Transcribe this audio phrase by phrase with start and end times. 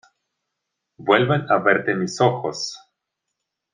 [0.97, 2.75] ¡vuelven a verte mis ojos!...